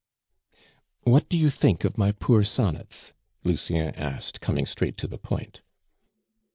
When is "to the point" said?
4.97-5.61